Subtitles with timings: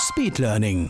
[0.00, 0.88] Speedlearning.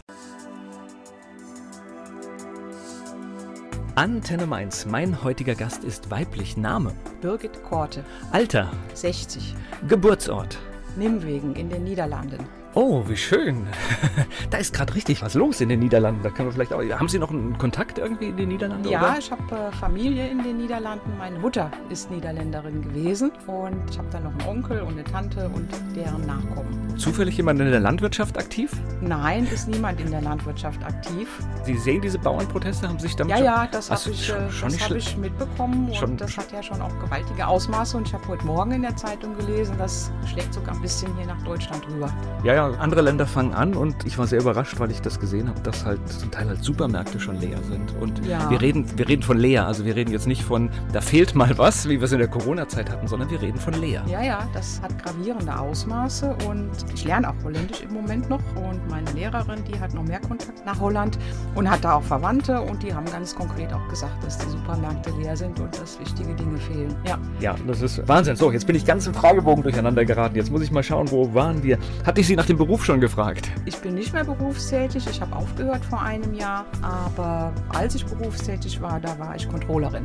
[3.96, 4.86] Antenne Mainz.
[4.86, 6.56] Mein heutiger Gast ist weiblich.
[6.56, 6.94] Name.
[7.20, 8.70] Birgit Korte, Alter.
[8.94, 9.56] 60,
[9.88, 10.58] Geburtsort.
[10.96, 12.59] Nimwegen in den Niederlanden.
[12.74, 13.66] Oh, wie schön.
[14.50, 16.22] da ist gerade richtig was los in den Niederlanden.
[16.22, 16.80] Da können wir vielleicht auch.
[16.80, 18.88] Haben Sie noch einen Kontakt irgendwie in den Niederlanden?
[18.88, 19.18] Ja, oder?
[19.18, 21.10] ich habe äh, Familie in den Niederlanden.
[21.18, 25.48] Meine Mutter ist Niederländerin gewesen und ich habe dann noch einen Onkel und eine Tante
[25.52, 26.96] und deren Nachkommen.
[26.96, 28.70] Zufällig jemand in der Landwirtschaft aktiv?
[29.00, 31.28] Nein, ist niemand in der Landwirtschaft aktiv.
[31.64, 34.50] Sie sehen diese Bauernproteste, haben sich damit Ja, schon- ja, das habe ich, schon- äh,
[34.52, 37.96] schon das nicht hab ich mitbekommen Schon- und das hat ja schon auch gewaltige Ausmaße
[37.96, 41.26] und ich habe heute Morgen in der Zeitung gelesen, das schlägt sogar ein bisschen hier
[41.26, 42.12] nach Deutschland rüber.
[42.44, 45.48] Ja, ja, andere Länder fangen an und ich war sehr überrascht, weil ich das gesehen
[45.48, 47.94] habe, dass halt zum Teil halt Supermärkte schon leer sind.
[48.00, 48.50] Und Ja.
[48.50, 51.56] wir reden, wir reden von leer, also wir reden jetzt nicht von, da fehlt mal
[51.58, 54.02] was, wie wir es in der Corona-Zeit hatten, sondern wir reden von leer.
[54.06, 58.80] Ja, ja, das hat gravierende Ausmaße und ich lerne auch Holländisch im Moment noch und
[58.88, 61.18] meine Lehrerin, die hat noch mehr Kontakt nach Holland
[61.54, 65.10] und hat da auch Verwandte und die haben ganz konkret auch gesagt, dass die Supermärkte
[65.20, 66.94] leer sind und dass wichtige Dinge fehlen.
[67.06, 68.36] Ja, Ja, das ist Wahnsinn.
[68.36, 70.36] So, jetzt bin ich ganz im Fragebogen durcheinander geraten.
[70.36, 71.78] Jetzt muss ich mal schauen, wo waren wir?
[72.04, 73.48] Hatte ich Sie nach dem Beruf schon gefragt?
[73.64, 78.80] ich bin nicht mehr berufstätig, ich habe aufgehört vor einem Jahr, aber als ich berufstätig
[78.82, 80.04] war, da war ich Controllerin.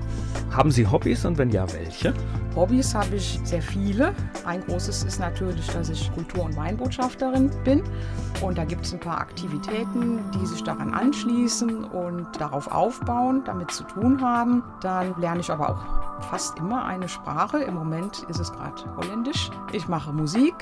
[0.52, 2.14] Haben Sie Hobbys und wenn ja, welche?
[2.56, 4.14] Hobbys habe ich sehr viele.
[4.46, 7.82] Ein großes ist natürlich, dass ich Kultur- und Weinbotschafterin bin.
[8.42, 13.72] Und da gibt es ein paar Aktivitäten, die sich daran anschließen und darauf aufbauen, damit
[13.72, 14.64] zu tun haben.
[14.82, 17.60] Dann lerne ich aber auch fast immer eine Sprache.
[17.60, 19.50] Im Moment ist es gerade Holländisch.
[19.72, 20.56] Ich mache Musik,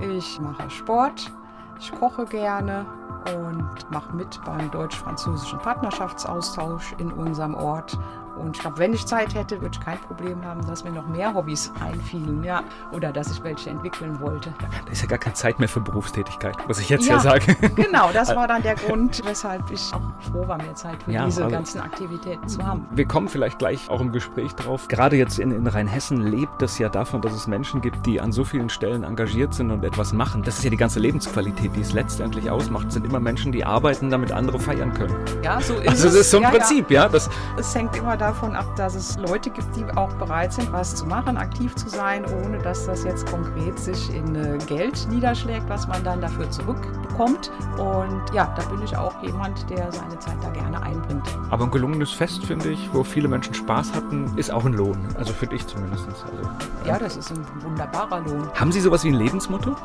[0.00, 1.32] ich mache Sport,
[1.78, 2.86] ich koche gerne
[3.34, 7.98] und mache mit beim deutsch-französischen Partnerschaftsaustausch in unserem Ort.
[8.36, 11.06] Und ich glaube, wenn ich Zeit hätte, würde ich kein Problem haben, dass mir noch
[11.08, 12.62] mehr Hobbys einfielen, ja.
[12.92, 14.52] Oder dass ich welche entwickeln wollte.
[14.60, 17.14] Da ist ja gar keine Zeit mehr für Berufstätigkeit, muss ich jetzt Ja.
[17.16, 17.56] ja sagen.
[17.76, 21.24] Genau, das war dann der Grund, weshalb ich auch froh war, mehr Zeit für Ja,
[21.24, 22.86] diese also- ganzen Aktivitäten zu haben.
[22.90, 24.88] Wir kommen vielleicht gleich auch im Gespräch drauf.
[24.88, 28.32] Gerade jetzt in, in Rheinhessen lebt es ja davon, dass es Menschen gibt, die an
[28.32, 30.42] so vielen Stellen engagiert sind und etwas machen.
[30.42, 32.88] Das ist ja die ganze Lebensqualität, die es letztendlich ausmacht.
[32.88, 35.14] Es sind immer Menschen, die arbeiten, damit andere feiern können.
[35.42, 36.14] Ja, so ist Also es.
[36.14, 37.08] das ist so ein ja, Prinzip, ja.
[37.08, 37.28] Das.
[37.58, 41.06] Es hängt immer davon ab, dass es Leute gibt, die auch bereit sind, was zu
[41.06, 45.86] machen, aktiv zu sein, ohne dass das jetzt konkret sich in äh, Geld niederschlägt, was
[45.86, 47.52] man dann dafür zurückbekommt.
[47.78, 51.22] Und ja, da bin ich auch jemand, der seine Zeit da gerne einbringt.
[51.50, 54.98] aber ein gelungenes Fest, finde ich, wo viele Menschen Spaß hatten, ist auch ein Lohn.
[55.16, 56.08] Also finde ich zumindest.
[56.08, 56.50] Also,
[56.84, 58.50] Ja, das ist ein wunderbarer Lohn.
[58.54, 59.76] Haben Sie sowas wie ein Lebensmotto?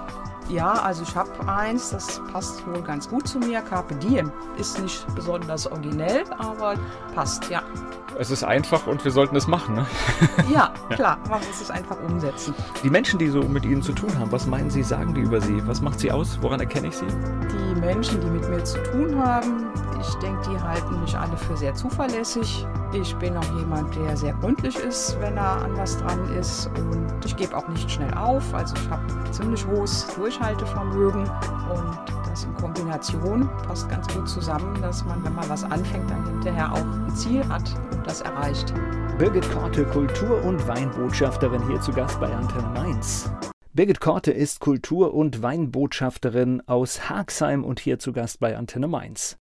[0.51, 3.61] Ja, also ich habe eins, das passt wohl ganz gut zu mir.
[3.61, 6.75] Carpe Diem ist nicht besonders originell, aber
[7.15, 7.63] passt, ja.
[8.19, 9.75] Es ist einfach und wir sollten es machen.
[9.75, 9.85] Ne?
[10.51, 12.53] Ja, klar, man muss es einfach umsetzen.
[12.83, 15.39] Die Menschen, die so mit Ihnen zu tun haben, was meinen Sie, sagen die über
[15.39, 15.65] Sie?
[15.65, 16.37] Was macht Sie aus?
[16.41, 17.07] Woran erkenne ich Sie?
[17.07, 19.67] Die Menschen, die mit mir zu tun haben,
[20.01, 22.67] ich denke, die halten mich alle für sehr zuverlässig.
[22.93, 26.69] Ich bin auch jemand, der sehr gründlich ist, wenn er an was dran ist.
[26.75, 28.53] Und ich gebe auch nicht schnell auf.
[28.53, 31.21] Also ich habe ziemlich hohes Durchhaltevermögen.
[31.21, 31.97] Und
[32.29, 36.73] das in Kombination passt ganz gut zusammen, dass man, wenn man was anfängt, dann hinterher
[36.73, 38.73] auch ein Ziel hat und das erreicht.
[39.17, 43.31] Birgit Korte, Kultur- und Weinbotschafterin, hier zu Gast bei Antenne Mainz.
[43.73, 49.37] Birgit Korte ist Kultur- und Weinbotschafterin aus Haagsheim und hier zu Gast bei Antenne Mainz.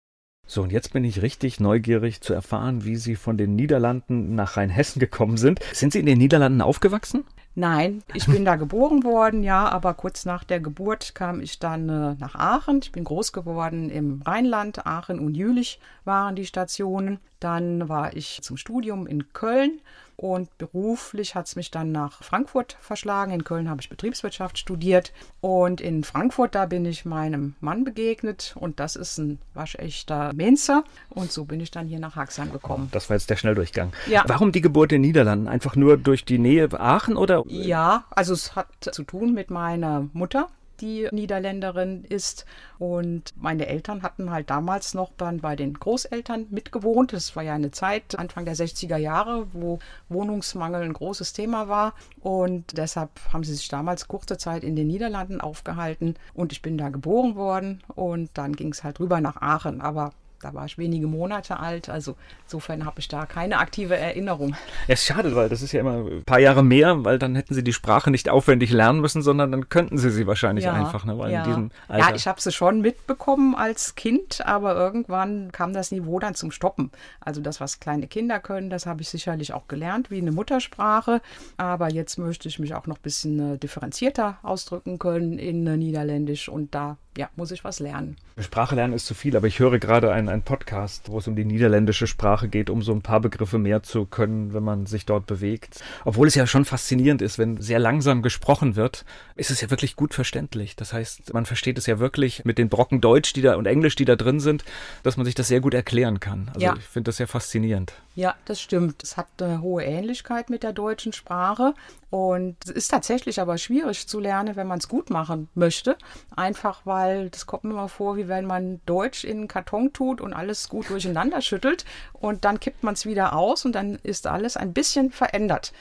[0.52, 4.58] So, und jetzt bin ich richtig neugierig zu erfahren, wie Sie von den Niederlanden nach
[4.58, 5.60] Rheinhessen gekommen sind.
[5.74, 7.24] Sind Sie in den Niederlanden aufgewachsen?
[7.54, 11.88] Nein, ich bin da geboren worden, ja, aber kurz nach der Geburt kam ich dann
[11.88, 12.80] äh, nach Aachen.
[12.82, 14.88] Ich bin groß geworden im Rheinland.
[14.88, 17.19] Aachen und Jülich waren die Stationen.
[17.39, 19.80] Dann war ich zum Studium in Köln
[20.18, 23.31] und beruflich hat es mich dann nach Frankfurt verschlagen.
[23.31, 28.53] In Köln habe ich Betriebswirtschaft studiert und in Frankfurt, da bin ich meinem Mann begegnet
[28.59, 32.89] und das ist ein waschechter Menzer und so bin ich dann hier nach Haxheim gekommen.
[32.91, 33.94] Das war jetzt der Schnelldurchgang.
[34.07, 34.25] Ja.
[34.27, 35.47] Warum die Geburt in den Niederlanden?
[35.47, 37.45] Einfach nur durch die Nähe Aachen oder?
[37.47, 40.50] Ja, also es hat zu tun mit meiner Mutter.
[40.81, 42.46] Die Niederländerin ist.
[42.78, 47.14] Und meine Eltern hatten halt damals noch dann bei den Großeltern mitgewohnt.
[47.14, 51.94] Das war ja eine Zeit, Anfang der 60er Jahre, wo Wohnungsmangel ein großes Thema war.
[52.22, 56.16] Und deshalb haben sie sich damals kurze Zeit in den Niederlanden aufgehalten.
[56.34, 57.84] Und ich bin da geboren worden.
[57.96, 59.81] Und dann ging es halt rüber nach Aachen.
[59.81, 61.89] Aber da war ich wenige Monate alt.
[61.89, 62.15] Also
[62.45, 64.56] insofern habe ich da keine aktive Erinnerung.
[64.88, 67.53] Ja, ist schade, weil das ist ja immer ein paar Jahre mehr, weil dann hätten
[67.53, 71.06] sie die Sprache nicht aufwendig lernen müssen, sondern dann könnten sie sie wahrscheinlich ja, einfach.
[71.06, 71.18] Ne?
[71.18, 71.44] Weil ja.
[71.44, 75.91] in diesem Alter ja, ich habe sie schon mitbekommen als Kind, aber irgendwann kam das
[75.91, 76.92] Niveau dann zum Stoppen.
[77.19, 81.21] Also das, was kleine Kinder können, das habe ich sicherlich auch gelernt, wie eine Muttersprache.
[81.57, 85.77] Aber jetzt möchte ich mich auch noch ein bisschen äh, differenzierter ausdrücken können in äh,
[85.77, 88.17] Niederländisch und da ja, muss ich was lernen.
[88.38, 91.35] Sprache lernen ist zu viel, aber ich höre gerade einen, einen Podcast, wo es um
[91.35, 95.06] die niederländische Sprache geht, um so ein paar Begriffe mehr zu können, wenn man sich
[95.06, 95.81] dort bewegt.
[96.06, 99.95] Obwohl es ja schon faszinierend ist, wenn sehr langsam gesprochen wird, ist es ja wirklich
[99.95, 100.75] gut verständlich.
[100.75, 103.95] Das heißt, man versteht es ja wirklich mit den Brocken Deutsch die da, und Englisch,
[103.95, 104.63] die da drin sind,
[105.03, 106.50] dass man sich das sehr gut erklären kann.
[106.53, 106.75] Also ja.
[106.77, 107.94] ich finde das sehr faszinierend.
[108.15, 109.03] Ja, das stimmt.
[109.03, 111.73] Es hat eine hohe Ähnlichkeit mit der deutschen Sprache.
[112.09, 115.95] Und es ist tatsächlich aber schwierig zu lernen, wenn man es gut machen möchte.
[116.35, 120.19] Einfach weil das kommt mir immer vor, wie wenn man Deutsch in einen Karton tut
[120.19, 124.25] und alles gut durcheinander schüttelt und dann kippt man es wieder aus und dann ist
[124.25, 125.71] alles ein bisschen verändert.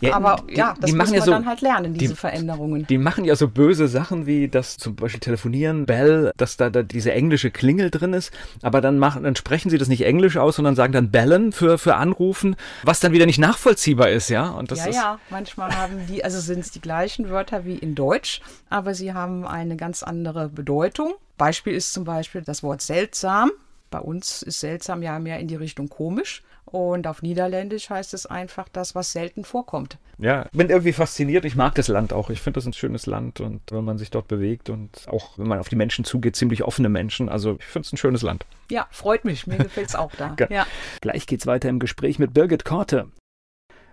[0.00, 2.86] Ja, aber die, ja, das muss man ja so, dann halt lernen, diese die, Veränderungen.
[2.86, 6.82] Die machen ja so böse Sachen wie das zum Beispiel telefonieren, Bell, dass da, da
[6.82, 8.32] diese englische Klingel drin ist,
[8.62, 11.78] aber dann machen, dann sprechen sie das nicht englisch aus, sondern sagen dann bellen für,
[11.78, 14.48] für anrufen, was dann wieder nicht nachvollziehbar ist, ja.
[14.48, 17.76] Und das ja, ist, ja, manchmal haben die, also sind es die gleichen Wörter wie
[17.76, 18.40] in Deutsch,
[18.70, 21.14] aber sie haben eine ganz andere Bedeutung.
[21.36, 23.50] Beispiel ist zum Beispiel das Wort seltsam.
[23.90, 26.42] Bei uns ist seltsam ja mehr in die Richtung komisch.
[26.64, 29.98] Und auf Niederländisch heißt es einfach das, was selten vorkommt.
[30.18, 31.44] Ja, bin irgendwie fasziniert.
[31.44, 32.30] Ich mag das Land auch.
[32.30, 35.46] Ich finde das ein schönes Land und wenn man sich dort bewegt und auch wenn
[35.46, 37.28] man auf die Menschen zugeht, ziemlich offene Menschen.
[37.28, 38.46] Also ich finde es ein schönes Land.
[38.70, 39.46] Ja, freut mich.
[39.46, 40.36] Mir gefällt es auch da.
[40.50, 40.66] ja.
[41.00, 43.06] Gleich geht's weiter im Gespräch mit Birgit Korte.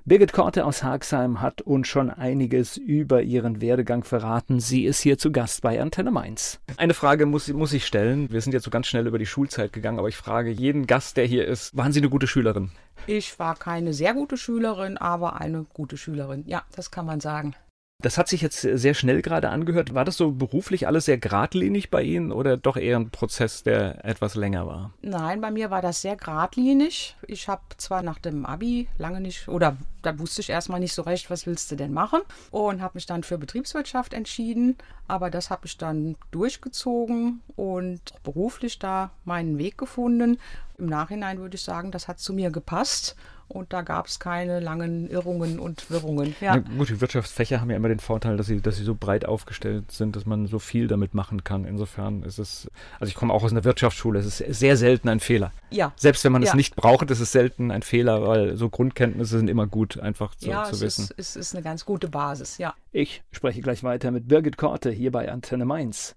[0.04, 4.60] Birgit Korte aus Hagsheim hat uns schon einiges über ihren Werdegang verraten.
[4.60, 6.60] Sie ist hier zu Gast bei Antenne Mainz.
[6.78, 8.28] Eine Frage muss, muss ich stellen.
[8.32, 11.18] Wir sind jetzt so ganz schnell über die Schulzeit gegangen, aber ich frage jeden Gast,
[11.18, 12.72] der hier ist, waren Sie eine gute Schülerin?
[13.06, 16.46] Ich war keine sehr gute Schülerin, aber eine gute Schülerin.
[16.48, 17.54] Ja, das kann man sagen.
[18.02, 19.94] Das hat sich jetzt sehr schnell gerade angehört.
[19.94, 24.04] War das so beruflich alles sehr geradlinig bei Ihnen oder doch eher ein Prozess, der
[24.06, 24.92] etwas länger war?
[25.02, 27.16] Nein, bei mir war das sehr geradlinig.
[27.28, 31.04] Ich habe zwar nach dem Abi lange nicht, oder da wusste ich erstmal nicht so
[31.04, 34.78] recht, was willst du denn machen und habe mich dann für Betriebswirtschaft entschieden.
[35.08, 40.40] Aber das habe ich dann durchgezogen und beruflich da meinen Weg gefunden.
[40.78, 43.16] Im Nachhinein würde ich sagen, das hat zu mir gepasst
[43.52, 46.36] und da gab es keine langen Irrungen und Wirrungen.
[46.42, 46.56] Ja.
[46.56, 49.26] Na gut, die Wirtschaftsfächer haben ja immer den Vorteil, dass sie, dass sie so breit
[49.26, 51.66] aufgestellt sind, dass man so viel damit machen kann.
[51.66, 52.70] Insofern ist es,
[53.00, 55.52] also ich komme auch aus einer Wirtschaftsschule, es ist sehr selten ein Fehler.
[55.70, 55.94] Ja.
[55.96, 56.50] Selbst wenn man ja.
[56.50, 60.36] es nicht braucht, ist es selten ein Fehler, weil so Grundkenntnisse sind immer gut, einfach
[60.36, 61.08] zu, ja, zu es wissen.
[61.10, 62.74] Ja, es ist eine ganz gute Basis, ja.
[62.92, 66.16] Ich spreche gleich weiter mit Birgit Korte hier bei Antenne Mainz.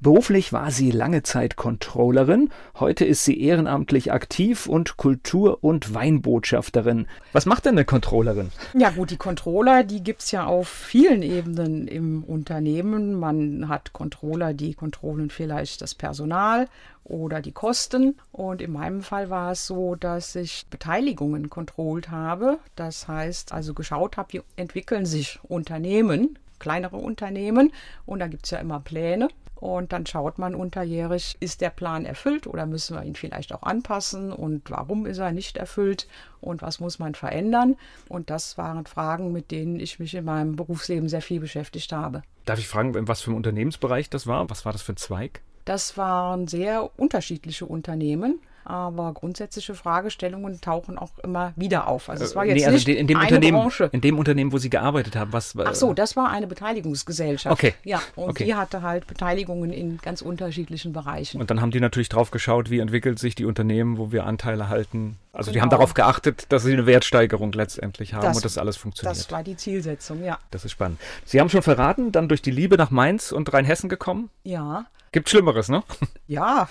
[0.00, 7.08] Beruflich war sie lange Zeit Controllerin, heute ist sie ehrenamtlich aktiv und Kultur- und Weinbotschafterin.
[7.32, 8.52] Was macht denn eine Controllerin?
[8.74, 13.14] Ja gut, die Controller, die gibt es ja auf vielen Ebenen im Unternehmen.
[13.18, 16.68] Man hat Controller, die kontrollen vielleicht das Personal
[17.02, 18.14] oder die Kosten.
[18.30, 22.60] Und in meinem Fall war es so, dass ich Beteiligungen kontrollt habe.
[22.76, 27.72] Das heißt also geschaut habe, wie entwickeln sich Unternehmen kleinere Unternehmen
[28.06, 29.28] und da gibt es ja immer Pläne.
[29.60, 33.62] Und dann schaut man unterjährig, ist der Plan erfüllt oder müssen wir ihn vielleicht auch
[33.62, 36.06] anpassen und warum ist er nicht erfüllt
[36.40, 37.76] und was muss man verändern.
[38.08, 42.22] Und das waren Fragen, mit denen ich mich in meinem Berufsleben sehr viel beschäftigt habe.
[42.44, 44.48] Darf ich fragen, was für ein Unternehmensbereich das war?
[44.48, 45.42] Was war das für ein Zweig?
[45.64, 52.10] Das waren sehr unterschiedliche Unternehmen aber grundsätzliche Fragestellungen tauchen auch immer wieder auf.
[52.10, 53.88] Also es war äh, jetzt nee, also nicht in dem eine Unternehmen, Branche.
[53.92, 57.50] In dem Unternehmen, wo Sie gearbeitet haben, was Ach so, das war eine Beteiligungsgesellschaft.
[57.50, 57.74] Okay.
[57.82, 58.44] Ja, und okay.
[58.44, 61.40] die hatte halt Beteiligungen in ganz unterschiedlichen Bereichen.
[61.40, 64.68] Und dann haben die natürlich drauf geschaut, wie entwickelt sich die Unternehmen, wo wir Anteile
[64.68, 65.16] halten.
[65.32, 65.54] Also genau.
[65.54, 69.16] die haben darauf geachtet, dass sie eine Wertsteigerung letztendlich haben das, und das alles funktioniert.
[69.16, 70.38] Das war die Zielsetzung, ja.
[70.50, 71.00] Das ist spannend.
[71.24, 74.28] Sie haben schon verraten, dann durch die Liebe nach Mainz und Rheinhessen gekommen?
[74.42, 74.86] Ja.
[75.12, 75.82] Gibt Schlimmeres, ne?
[76.26, 76.68] Ja,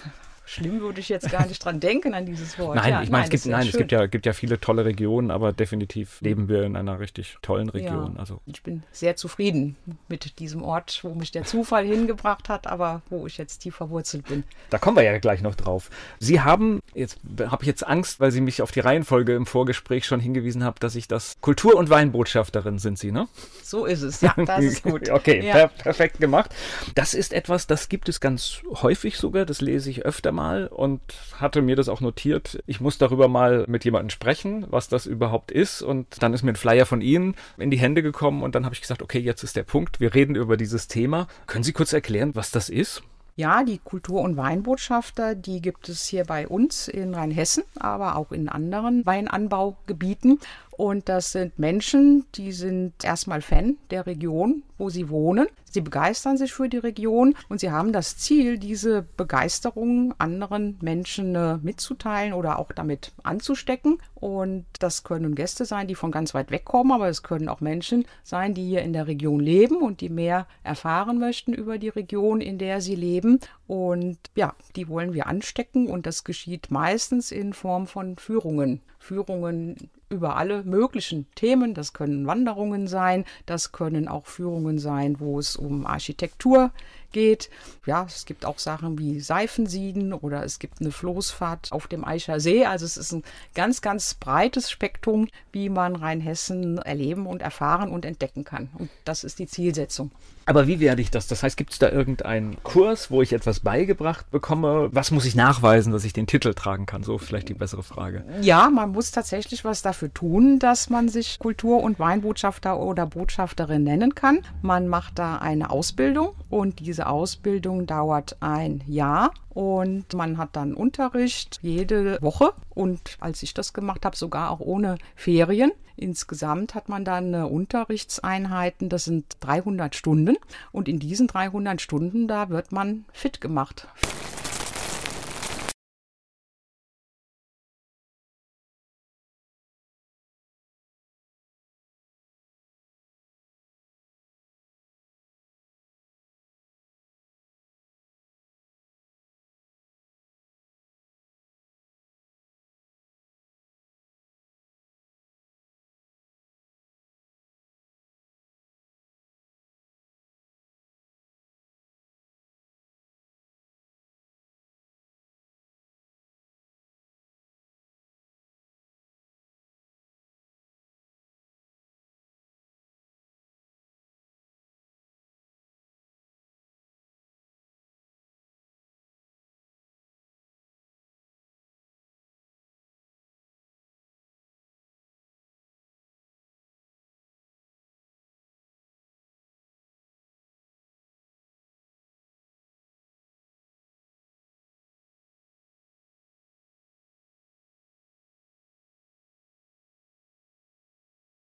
[0.47, 2.75] schlimm würde ich jetzt gar nicht dran denken an dieses Wort.
[2.77, 5.29] Nein, ja, ich meine, es gibt, nein, es gibt ja, gibt ja viele tolle Regionen,
[5.29, 8.13] aber definitiv leben wir in einer richtig tollen Region.
[8.15, 8.19] Ja.
[8.19, 9.75] Also Ich bin sehr zufrieden
[10.07, 14.27] mit diesem Ort, wo mich der Zufall hingebracht hat, aber wo ich jetzt tief verwurzelt
[14.27, 14.43] bin.
[14.69, 15.89] Da kommen wir ja gleich noch drauf.
[16.19, 20.05] Sie haben, jetzt habe ich jetzt Angst, weil Sie mich auf die Reihenfolge im Vorgespräch
[20.05, 23.27] schon hingewiesen haben, dass ich das Kultur- und Weinbotschafterin sind Sie, ne?
[23.63, 24.21] So ist es.
[24.21, 25.09] Ja, das ist gut.
[25.17, 25.53] Okay, Ja.
[25.53, 26.51] per perfekt gemacht.
[26.95, 31.01] Das ist etwas, das gibt es ganz häufig sogar, das lese ich öfter mal und
[31.35, 32.63] hatte mir das auch notiert.
[32.65, 36.53] Ich muss darüber mal mit jemandem sprechen, was das überhaupt ist und dann ist mir
[36.53, 39.43] ein Flyer von Ihnen in die Hände gekommen und dann habe ich gesagt, okay, jetzt
[39.43, 41.27] ist der Punkt, wir reden über dieses Thema.
[41.47, 43.03] Können Sie kurz erklären, was das ist?
[43.39, 48.31] Ja, die Kultur- und Weinbotschafter, die gibt es hier bei uns in Rheinhessen, aber auch
[48.31, 50.39] in anderen Weinanbaugebieten.
[50.77, 55.47] Und das sind Menschen, die sind erstmal Fan der Region, wo sie wohnen.
[55.65, 61.33] Sie begeistern sich für die Region und sie haben das Ziel, diese Begeisterung anderen Menschen
[61.33, 63.97] äh, mitzuteilen oder auch damit anzustecken.
[64.13, 67.59] Und das können Gäste sein, die von ganz weit weg kommen, aber es können auch
[67.59, 71.89] Menschen sein, die hier in der Region leben und die mehr erfahren möchten über die
[71.89, 73.39] Region, in der sie leben.
[73.65, 78.81] Und ja, die wollen wir anstecken und das geschieht meistens in Form von Führungen.
[78.99, 81.73] Führungen über alle möglichen Themen.
[81.73, 86.71] Das können Wanderungen sein, das können auch Führungen sein, wo es um Architektur
[87.11, 87.49] geht.
[87.85, 92.39] Ja, es gibt auch Sachen wie Seifensieden oder es gibt eine Floßfahrt auf dem Eicher
[92.39, 92.65] See.
[92.65, 93.23] Also es ist ein
[93.55, 98.69] ganz, ganz breites Spektrum, wie man Rheinhessen erleben und erfahren und entdecken kann.
[98.77, 100.11] Und das ist die Zielsetzung.
[100.47, 101.27] Aber wie werde ich das?
[101.27, 104.87] Das heißt, gibt es da irgendeinen Kurs, wo ich etwas beigebracht bekomme?
[104.93, 107.03] Was muss ich nachweisen, dass ich den Titel tragen kann?
[107.03, 108.23] So vielleicht die bessere Frage.
[108.41, 113.83] Ja, man muss tatsächlich was dafür tun, dass man sich Kultur- und Weinbotschafter oder Botschafterin
[113.83, 114.39] nennen kann.
[114.61, 120.73] Man macht da eine Ausbildung und diese Ausbildung dauert ein Jahr und man hat dann
[120.73, 125.71] Unterricht jede Woche und als ich das gemacht habe, sogar auch ohne Ferien.
[125.95, 130.37] Insgesamt hat man dann äh, Unterrichtseinheiten, das sind 300 Stunden
[130.71, 133.87] und in diesen 300 Stunden, da wird man fit gemacht.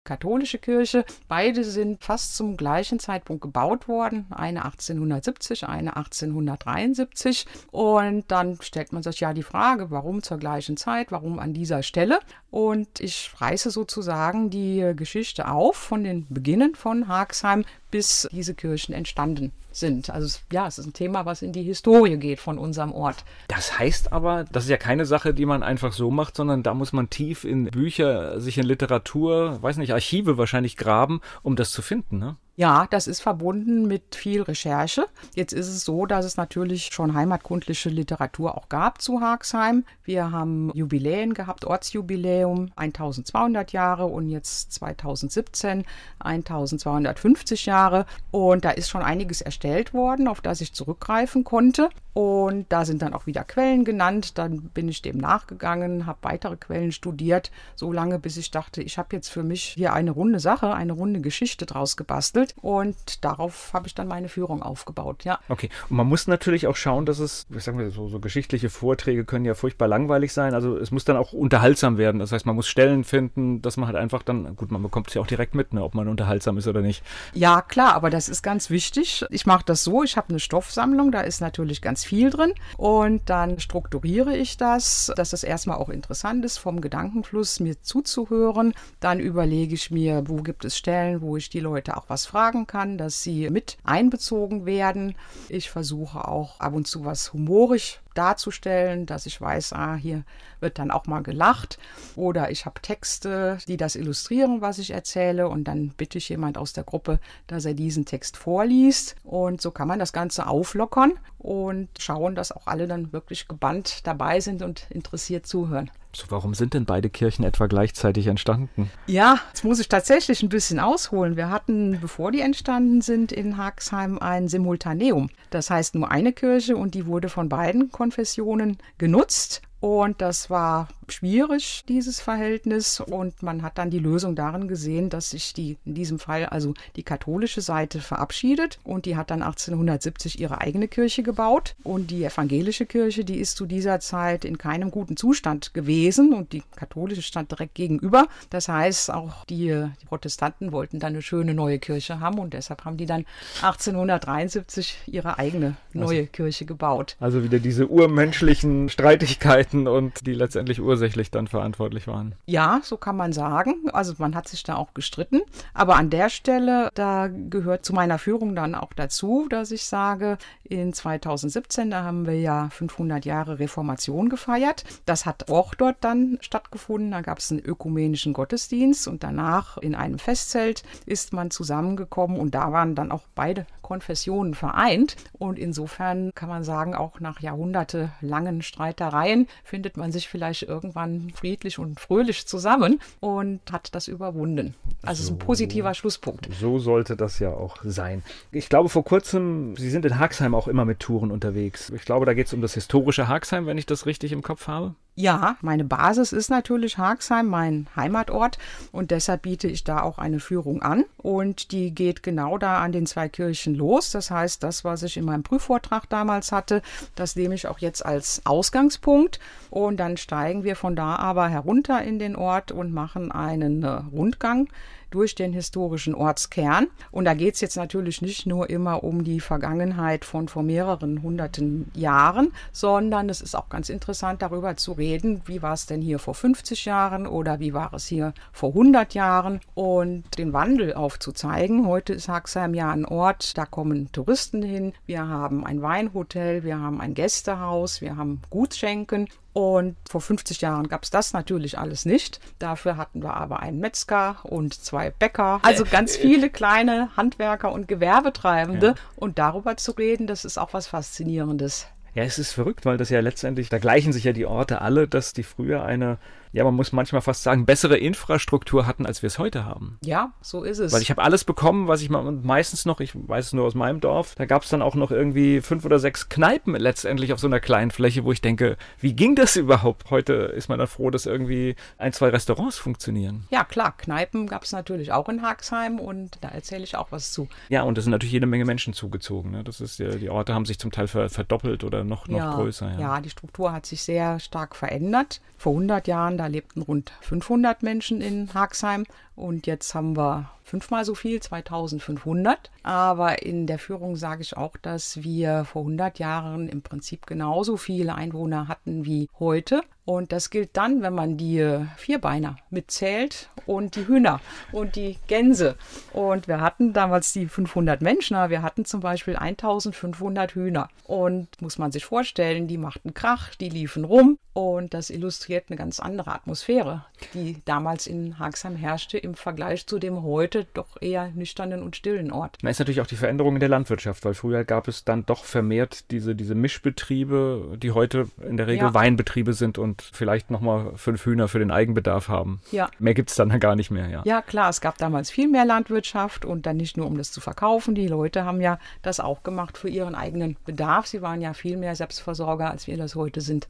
[0.09, 1.05] Katholische Kirche.
[1.29, 4.27] Beide sind fast zum gleichen Zeitpunkt gebaut worden.
[4.31, 7.47] Eine 1870, eine 1873.
[7.71, 11.83] Und dann stellt man sich ja die Frage, warum zur gleichen Zeit, warum an dieser
[11.83, 12.21] Stelle?
[12.51, 18.95] Und ich reiße sozusagen die Geschichte auf von den Beginnen von Haxheim bis diese Kirchen
[18.95, 20.11] entstanden sind.
[20.11, 23.25] Also ja, es ist ein Thema, was in die Historie geht von unserem Ort.
[23.49, 26.75] Das heißt aber, das ist ja keine Sache, die man einfach so macht, sondern da
[26.75, 31.71] muss man tief in Bücher, sich in Literatur, weiß nicht, Archive wahrscheinlich graben, um das
[31.71, 32.37] zu finden, ne?
[32.59, 35.07] Ja, das ist verbunden mit viel Recherche.
[35.37, 39.85] Jetzt ist es so, dass es natürlich schon heimatkundliche Literatur auch gab zu Haxheim.
[40.03, 45.85] Wir haben Jubiläen gehabt, Ortsjubiläum 1200 Jahre und jetzt 2017
[46.19, 48.07] 1250 Jahre.
[48.33, 51.91] Und da ist schon einiges erstellt worden, auf das ich zurückgreifen konnte.
[52.19, 54.39] Und da sind dann auch wieder Quellen genannt.
[54.39, 58.99] Dann bin ich dem nachgegangen, habe weitere Quellen studiert, so lange, bis ich dachte, ich
[58.99, 62.57] habe jetzt für mich hier eine runde Sache, eine runde Geschichte draus gebastelt.
[62.61, 65.23] Und darauf habe ich dann meine Führung aufgebaut.
[65.23, 65.39] Ja.
[65.49, 68.69] Okay, und man muss natürlich auch schauen, dass es, ich sag mal, so, so geschichtliche
[68.69, 70.55] Vorträge können ja furchtbar langweilig sein.
[70.55, 72.19] Also es muss dann auch unterhaltsam werden.
[72.19, 75.15] Das heißt, man muss Stellen finden, dass man halt einfach dann, gut, man bekommt es
[75.15, 77.05] ja auch direkt mit, ne, ob man unterhaltsam ist oder nicht.
[77.33, 79.25] Ja, klar, aber das ist ganz wichtig.
[79.31, 82.55] Ich mache das so, ich habe eine Stoffsammlung, da ist natürlich ganz viel drin.
[82.77, 88.75] Und dann strukturiere ich das, dass das erstmal auch interessant ist, vom Gedankenfluss mir zuzuhören.
[89.01, 92.67] Dann überlege ich mir, wo gibt es Stellen, wo ich die Leute auch was fragen
[92.67, 95.15] kann, dass sie mit einbezogen werden.
[95.49, 100.25] Ich versuche auch ab und zu was humorisch darzustellen, dass ich weiß, ah, hier
[100.61, 101.79] wird dann auch mal gelacht.
[102.17, 105.49] Oder ich habe Texte, die das illustrieren, was ich erzähle.
[105.49, 109.17] Und dann bitte ich jemand aus der Gruppe, dass er diesen Text vorliest.
[109.25, 114.07] Und so kann man das Ganze auflockern und schauen, dass auch alle dann wirklich gebannt
[114.07, 115.91] dabei sind und interessiert zuhören.
[116.15, 118.91] So, warum sind denn beide Kirchen etwa gleichzeitig entstanden?
[119.07, 121.37] Ja, jetzt muss ich tatsächlich ein bisschen ausholen.
[121.37, 125.29] Wir hatten, bevor die entstanden sind, in Haxheim ein Simultaneum.
[125.51, 129.63] Das heißt nur eine Kirche und die wurde von beiden Konfessionen genutzt.
[129.81, 133.01] Und das war schwierig, dieses Verhältnis.
[133.01, 136.75] Und man hat dann die Lösung darin gesehen, dass sich die, in diesem Fall also
[136.97, 138.79] die katholische Seite verabschiedet.
[138.85, 141.77] Und die hat dann 1870 ihre eigene Kirche gebaut.
[141.85, 146.33] Und die evangelische Kirche, die ist zu dieser Zeit in keinem guten Zustand gewesen.
[146.33, 148.27] Und die katholische stand direkt gegenüber.
[148.51, 152.39] Das heißt, auch die, die Protestanten wollten dann eine schöne neue Kirche haben.
[152.39, 153.25] Und deshalb haben die dann
[153.63, 157.17] 1873 ihre eigene neue also, Kirche gebaut.
[157.21, 162.35] Also wieder diese urmenschlichen Streitigkeiten Seiten und die letztendlich ursächlich dann verantwortlich waren.
[162.47, 163.91] Ja, so kann man sagen.
[163.93, 165.43] Also man hat sich da auch gestritten.
[165.75, 170.39] Aber an der Stelle, da gehört zu meiner Führung dann auch dazu, dass ich sage,
[170.65, 174.85] in 2017, da haben wir ja 500 Jahre Reformation gefeiert.
[175.07, 177.11] Das hat auch dort dann stattgefunden.
[177.11, 182.55] Da gab es einen ökumenischen Gottesdienst und danach in einem Festzelt ist man zusammengekommen und
[182.55, 185.17] da waren dann auch beide Konfessionen vereint.
[185.33, 191.79] Und insofern kann man sagen, auch nach jahrhundertelangen Streitereien findet man sich vielleicht irgendwann friedlich
[191.79, 194.75] und fröhlich zusammen und hat das überwunden.
[195.03, 196.49] Also so, ist ein positiver Schlusspunkt.
[196.59, 198.23] So sollte das ja auch sein.
[198.51, 201.91] Ich glaube, vor kurzem, Sie sind in Haxheim auch immer mit Touren unterwegs.
[201.91, 204.67] Ich glaube, da geht es um das historische Haxheim, wenn ich das richtig im Kopf
[204.67, 204.95] habe.
[205.21, 208.57] Ja, meine Basis ist natürlich Haxheim, mein Heimatort.
[208.93, 211.07] Und deshalb biete ich da auch eine Führung an.
[211.17, 214.13] Und die geht genau da an den zwei Kirchen los.
[214.13, 216.83] Das heißt, das, was ich in meinem Prüfvortrag damals hatte,
[217.17, 219.41] das nehme ich auch jetzt als Ausgangspunkt.
[219.71, 223.89] Und dann steigen wir von da aber herunter in den Ort und machen einen äh,
[223.89, 224.69] Rundgang
[225.11, 226.89] durch den historischen Ortskern.
[227.11, 231.23] Und da geht es jetzt natürlich nicht nur immer um die Vergangenheit von vor mehreren
[231.23, 236.03] hunderten Jahren, sondern es ist auch ganz interessant darüber zu reden, wie war es denn
[236.03, 240.95] hier vor 50 Jahren oder wie war es hier vor 100 Jahren und den Wandel
[240.95, 241.87] aufzuzeigen.
[241.87, 244.93] Heute ist Haxheim ja ein Ort, da kommen Touristen hin.
[245.07, 250.87] Wir haben ein Weinhotel, wir haben ein Gästehaus, wir haben Gutschenken und vor 50 Jahren
[250.87, 252.39] gab es das natürlich alles nicht.
[252.61, 255.61] Dafür hatten wir aber einen Metzger und zwei Bäcker.
[255.63, 258.87] Also ganz viele kleine Handwerker und Gewerbetreibende.
[258.87, 258.95] Ja.
[259.17, 261.87] Und darüber zu reden, das ist auch was Faszinierendes.
[262.15, 265.07] Ja, es ist verrückt, weil das ja letztendlich, da gleichen sich ja die Orte alle,
[265.07, 266.19] dass die früher eine
[266.53, 269.99] ja, man muss manchmal fast sagen, bessere Infrastruktur hatten, als wir es heute haben.
[270.03, 270.93] Ja, so ist es.
[270.93, 273.75] Weil ich habe alles bekommen, was ich mal, meistens noch, ich weiß es nur aus
[273.75, 277.41] meinem Dorf, da gab es dann auch noch irgendwie fünf oder sechs Kneipen letztendlich auf
[277.41, 280.11] so einer kleinen Fläche, wo ich denke, wie ging das überhaupt?
[280.11, 283.47] Heute ist man dann froh, dass irgendwie ein, zwei Restaurants funktionieren.
[283.51, 287.33] Ja, klar, Kneipen gab es natürlich auch in Haxheim und da erzähle ich auch was
[287.33, 287.49] zu.
[287.69, 289.51] Ja, und es sind natürlich jede Menge Menschen zugezogen.
[289.51, 289.65] Ne?
[289.65, 292.93] Das ist ja, die Orte haben sich zum Teil verdoppelt oder noch, noch ja, größer.
[292.93, 293.01] Ja.
[293.01, 295.41] ja, die Struktur hat sich sehr stark verändert.
[295.57, 299.05] Vor 100 Jahren da lebten rund 500 Menschen in Haxheim.
[299.37, 302.71] Und jetzt haben wir fünfmal so viel, 2500.
[302.83, 307.77] Aber in der Führung sage ich auch, dass wir vor 100 Jahren im Prinzip genauso
[307.77, 309.83] viele Einwohner hatten wie heute.
[310.09, 314.41] Und das gilt dann, wenn man die Vierbeiner mitzählt und die Hühner
[314.73, 315.77] und die Gänse.
[316.15, 320.89] Und wir hatten damals die 500 Menschen, aber wir hatten zum Beispiel 1500 Hühner.
[321.05, 324.39] Und muss man sich vorstellen, die machten Krach, die liefen rum.
[324.55, 327.05] Und das illustriert eine ganz andere Atmosphäre,
[327.35, 332.33] die damals in Haxheim herrschte im Vergleich zu dem heute doch eher nüchternen und stillen
[332.33, 332.59] Ort.
[332.63, 335.45] Da ist natürlich auch die Veränderung in der Landwirtschaft, weil früher gab es dann doch
[335.45, 338.95] vermehrt diese, diese Mischbetriebe, die heute in der Regel ja.
[338.95, 342.61] Weinbetriebe sind und vielleicht nochmal fünf Hühner für den Eigenbedarf haben.
[342.71, 342.91] Ja.
[342.99, 344.23] Mehr gibt es dann gar nicht mehr, ja.
[344.25, 347.41] Ja, klar, es gab damals viel mehr Landwirtschaft und dann nicht nur, um das zu
[347.41, 347.95] verkaufen.
[347.95, 351.07] Die Leute haben ja das auch gemacht für ihren eigenen Bedarf.
[351.07, 353.69] Sie waren ja viel mehr Selbstversorger, als wir das heute sind.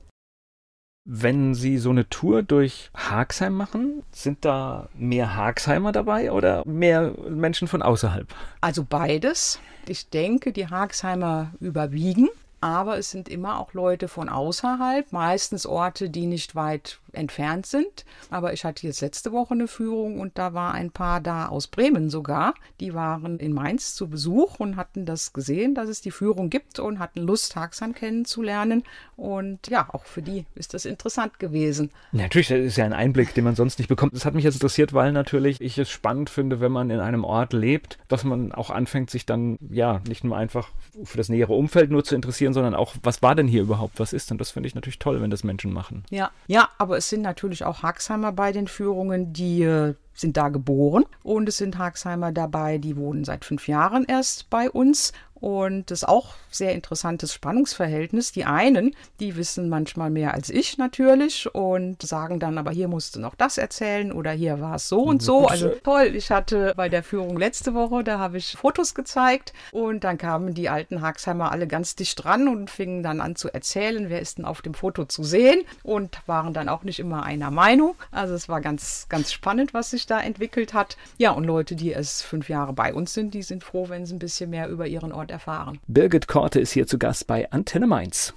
[1.10, 7.14] Wenn Sie so eine Tour durch Haxheim machen, sind da mehr Haxheimer dabei oder mehr
[7.30, 8.28] Menschen von außerhalb?
[8.60, 9.58] Also beides.
[9.86, 12.28] Ich denke, die Haxheimer überwiegen,
[12.60, 18.04] aber es sind immer auch Leute von außerhalb, meistens Orte, die nicht weit entfernt sind.
[18.30, 21.66] Aber ich hatte jetzt letzte Woche eine Führung und da war ein Paar da aus
[21.66, 22.54] Bremen sogar.
[22.80, 26.78] Die waren in Mainz zu Besuch und hatten das gesehen, dass es die Führung gibt
[26.78, 28.84] und hatten Lust, Haxheim kennenzulernen.
[29.16, 31.90] Und ja, auch für die ist das interessant gewesen.
[32.12, 34.14] Natürlich, das ist ja ein Einblick, den man sonst nicht bekommt.
[34.14, 37.24] Das hat mich jetzt interessiert, weil natürlich ich es spannend finde, wenn man in einem
[37.24, 40.70] Ort lebt, dass man auch anfängt, sich dann ja nicht nur einfach
[41.04, 44.12] für das nähere Umfeld nur zu interessieren, sondern auch, was war denn hier überhaupt, was
[44.12, 44.30] ist?
[44.30, 46.04] Und das finde ich natürlich toll, wenn das Menschen machen.
[46.10, 50.48] Ja, ja, aber es sind natürlich auch Haxheimer bei den Führungen, die äh, sind da
[50.48, 51.04] geboren.
[51.22, 55.12] Und es sind Haxheimer dabei, die wohnen seit fünf Jahren erst bei uns.
[55.34, 58.32] Und das ist auch sehr interessantes Spannungsverhältnis.
[58.32, 63.16] Die einen, die wissen manchmal mehr als ich natürlich und sagen dann, aber hier musst
[63.16, 65.46] du noch das erzählen oder hier war es so und so.
[65.46, 70.04] Also toll, ich hatte bei der Führung letzte Woche, da habe ich Fotos gezeigt und
[70.04, 74.08] dann kamen die alten Haxheimer alle ganz dicht dran und fingen dann an zu erzählen,
[74.08, 77.50] wer ist denn auf dem Foto zu sehen und waren dann auch nicht immer einer
[77.50, 77.94] Meinung.
[78.10, 80.96] Also es war ganz, ganz spannend, was sich da entwickelt hat.
[81.16, 84.14] Ja, und Leute, die erst fünf Jahre bei uns sind, die sind froh, wenn sie
[84.14, 85.78] ein bisschen mehr über ihren Ort erfahren.
[85.86, 88.32] Birgit Korte ist hier zu Gast bei Antenne Mainz.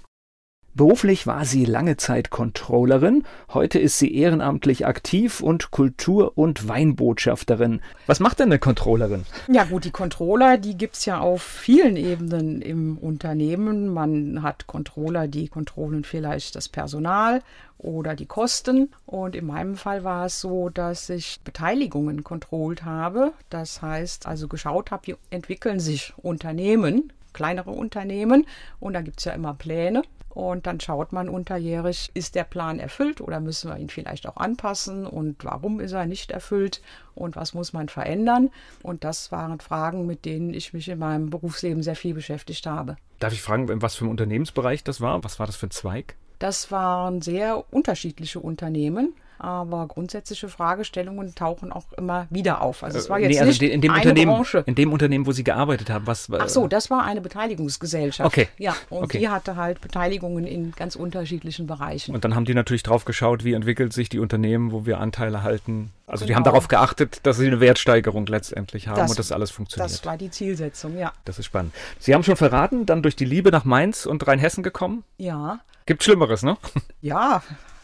[0.74, 7.80] Beruflich war sie lange Zeit Controllerin, heute ist sie ehrenamtlich aktiv und Kultur- und Weinbotschafterin.
[8.08, 9.26] Was macht denn eine Controllerin?
[9.48, 13.90] Ja gut, die Controller, die gibt es ja auf vielen Ebenen im Unternehmen.
[13.90, 17.44] Man hat Controller, die kontrollen vielleicht das Personal
[17.78, 18.90] oder die Kosten.
[19.06, 23.34] Und in meinem Fall war es so, dass ich Beteiligungen kontrollt habe.
[23.52, 28.46] Das heißt also geschaut habe, wie entwickeln sich Unternehmen, kleinere Unternehmen.
[28.80, 30.04] Und da gibt es ja immer Pläne.
[30.34, 34.38] Und dann schaut man unterjährig, ist der Plan erfüllt oder müssen wir ihn vielleicht auch
[34.38, 36.82] anpassen und warum ist er nicht erfüllt
[37.15, 38.50] und was muss man verändern.
[38.82, 42.96] Und das waren Fragen, mit denen ich mich in meinem Berufsleben sehr viel beschäftigt habe.
[43.20, 45.22] Darf ich fragen, was für ein Unternehmensbereich das war?
[45.24, 46.15] Was war das für ein Zweig?
[46.39, 52.84] Das waren sehr unterschiedliche Unternehmen aber grundsätzliche Fragestellungen tauchen auch immer wieder auf.
[52.84, 54.63] Also es war äh, jetzt nee, also nicht in dem eine Unternehmen, Branche.
[54.67, 58.27] In dem Unternehmen, wo Sie gearbeitet haben, was Ach so, das war eine Beteiligungsgesellschaft.
[58.27, 58.47] Okay.
[58.58, 59.19] Ja, und okay.
[59.19, 62.13] die hatte halt Beteiligungen in ganz unterschiedlichen Bereichen.
[62.13, 65.41] Und dann haben die natürlich drauf geschaut, wie entwickelt sich die Unternehmen, wo wir Anteile
[65.41, 65.91] halten.
[66.06, 66.27] Also genau.
[66.27, 69.91] die haben darauf geachtet, dass sie eine Wertsteigerung letztendlich haben das, und das alles funktioniert.
[69.91, 71.13] Das war die Zielsetzung, ja.
[71.25, 71.73] Das ist spannend.
[71.99, 75.04] Sie haben schon verraten, dann durch die Liebe nach Mainz und Rheinhessen gekommen?
[75.17, 75.62] Ja.
[75.86, 76.58] Gibt Schlimmeres, ne?
[77.01, 77.41] Ja,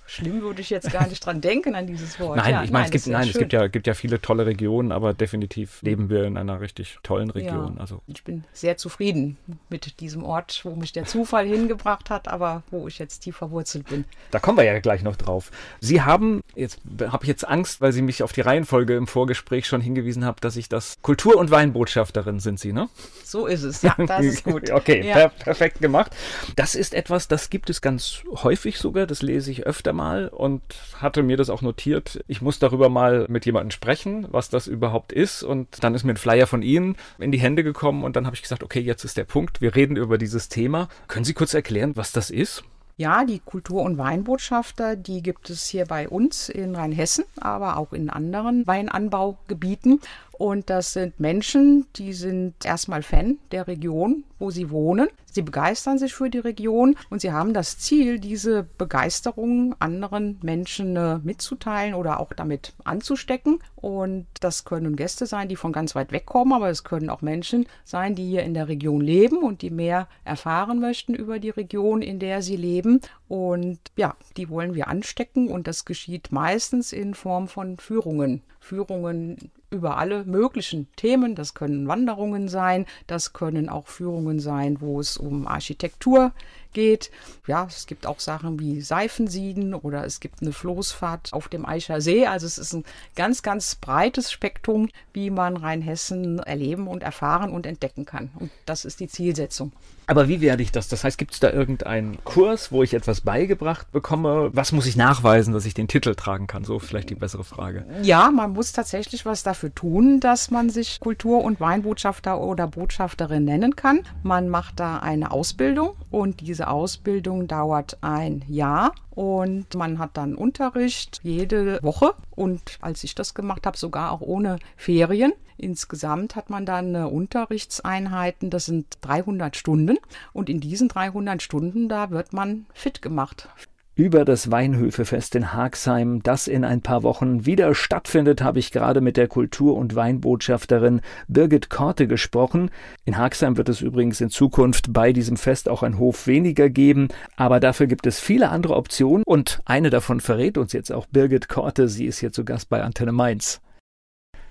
[0.10, 2.38] Schlimm würde ich jetzt gar nicht dran denken an dieses Wort.
[2.38, 4.94] Nein, ja, ich meine, es gibt, nein, es gibt ja, gibt ja viele tolle Regionen,
[4.94, 7.74] aber definitiv leben wir in einer richtig tollen Region.
[7.76, 8.02] Ja, also.
[8.08, 9.38] Ich bin sehr zufrieden
[9.70, 13.90] mit diesem Ort, wo mich der Zufall hingebracht hat, aber wo ich jetzt tief verwurzelt
[13.90, 14.06] bin.
[14.32, 15.52] Da kommen wir ja gleich noch drauf.
[15.82, 19.68] Sie haben, jetzt habe ich jetzt Angst, weil Sie mich auf die Reihenfolge im Vorgespräch
[19.68, 22.88] schon hingewiesen haben, dass ich das Kultur- und Weinbotschafterin sind Sie, ne?
[23.26, 24.72] So ist es, ja, das ist gut.
[24.72, 25.14] okay, ja.
[25.14, 26.16] per perfekt gemacht.
[26.56, 30.62] Das ist etwas, das gibt es ganz häufig sogar, das lese ich öfter mal und
[31.02, 32.24] hatte mir das auch notiert.
[32.28, 35.44] Ich muss darüber mal mit jemandem sprechen, was das überhaupt ist.
[35.44, 38.36] Und dann ist mir ein Flyer von Ihnen in die Hände gekommen und dann habe
[38.36, 39.60] ich gesagt, okay, jetzt ist der Punkt.
[39.60, 40.88] Wir reden über dieses Thema.
[41.08, 42.64] Können Sie kurz erklären, was das ist?
[43.00, 47.94] Ja, die Kultur- und Weinbotschafter, die gibt es hier bei uns in Rheinhessen, aber auch
[47.94, 50.02] in anderen Weinanbaugebieten.
[50.38, 55.08] Und das sind Menschen, die sind erstmal Fan der Region, wo sie wohnen.
[55.26, 60.96] Sie begeistern sich für die Region und sie haben das Ziel, diese Begeisterung anderen Menschen
[60.96, 63.60] äh, mitzuteilen oder auch damit anzustecken.
[63.76, 67.24] Und das können Gäste sein, die von ganz weit weg kommen, aber es können auch
[67.24, 71.50] Menschen sein, die hier in der Region leben und die mehr erfahren möchten über die
[71.50, 73.02] Region, in der sie leben.
[73.28, 78.44] Und ja, die wollen wir anstecken und das geschieht meistens in Form von Führungen.
[78.60, 81.36] Führungen über alle möglichen Themen.
[81.36, 86.32] Das können Wanderungen sein, das können auch Führungen sein, wo es um Architektur
[86.74, 87.12] geht.
[87.48, 92.02] Ja, es gibt auch Sachen wie Seifensieden oder es gibt eine Floßfahrt auf dem Eicher
[92.02, 92.26] See.
[92.28, 97.66] Also es ist ein ganz, ganz breites Spektrum, wie man Rheinhessen erleben und erfahren und
[97.66, 98.32] entdecken kann.
[98.40, 99.72] Und das ist die Zielsetzung.
[100.08, 100.88] Aber wie werde ich das?
[100.88, 104.50] Das heißt, gibt es da irgendeinen Kurs, wo ich etwas beigebracht bekomme?
[104.54, 106.64] Was muss ich nachweisen, dass ich den Titel tragen kann?
[106.64, 107.86] So vielleicht die bessere Frage.
[108.04, 113.44] Ja, man muss tatsächlich was dafür tun, dass man sich Kultur- und Weinbotschafter oder Botschafterin
[113.44, 114.00] nennen kann.
[114.24, 120.36] Man macht da eine Ausbildung und diese Ausbildung dauert ein Jahr und man hat dann
[120.36, 122.14] Unterricht jede Woche.
[122.36, 125.34] Und als ich das gemacht habe, sogar auch ohne Ferien.
[125.58, 129.98] Insgesamt hat man dann Unterrichtseinheiten, das sind 300 Stunden.
[130.34, 133.50] Und in diesen 300 Stunden, da wird man fit gemacht
[133.98, 139.02] über das Weinhöfefest in Haagsheim, das in ein paar Wochen wieder stattfindet, habe ich gerade
[139.02, 142.70] mit der Kultur- und Weinbotschafterin Birgit Korte gesprochen.
[143.06, 147.08] In Haagsheim wird es übrigens in Zukunft bei diesem Fest auch ein Hof weniger geben,
[147.38, 151.50] aber dafür gibt es viele andere Optionen und eine davon verrät uns jetzt auch Birgit
[151.50, 151.90] Korte.
[151.90, 153.62] Sie ist hier zu Gast bei Antenne Mainz.